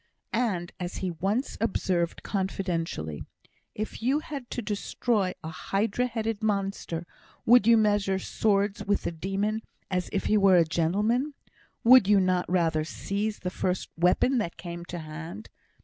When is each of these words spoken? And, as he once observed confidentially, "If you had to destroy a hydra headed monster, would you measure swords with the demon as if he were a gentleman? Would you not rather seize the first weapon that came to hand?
And, 0.33 0.71
as 0.79 0.95
he 0.97 1.11
once 1.11 1.59
observed 1.61 2.23
confidentially, 2.23 3.23
"If 3.75 4.01
you 4.01 4.17
had 4.21 4.49
to 4.49 4.63
destroy 4.63 5.35
a 5.43 5.49
hydra 5.49 6.07
headed 6.07 6.41
monster, 6.41 7.05
would 7.45 7.67
you 7.67 7.77
measure 7.77 8.17
swords 8.17 8.83
with 8.83 9.03
the 9.03 9.11
demon 9.11 9.61
as 9.91 10.09
if 10.11 10.25
he 10.25 10.37
were 10.37 10.57
a 10.57 10.65
gentleman? 10.65 11.35
Would 11.83 12.07
you 12.07 12.19
not 12.19 12.49
rather 12.49 12.83
seize 12.83 13.37
the 13.41 13.51
first 13.51 13.89
weapon 13.95 14.39
that 14.39 14.57
came 14.57 14.85
to 14.85 14.97
hand? 14.97 15.49